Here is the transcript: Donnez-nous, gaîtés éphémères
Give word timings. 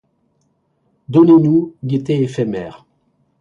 Donnez-nous, 1.09 1.75
gaîtés 1.85 2.23
éphémères 2.23 2.87